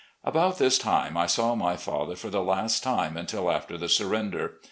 ."About 0.33 0.57
this 0.57 0.79
time, 0.79 1.15
I 1.15 1.27
saw 1.27 1.53
my 1.53 1.75
father 1.77 2.15
for 2.15 2.31
the 2.31 2.41
last 2.41 2.81
time 2.81 3.15
until 3.15 3.51
after 3.51 3.77
the 3.77 3.87
surrender. 3.87 4.53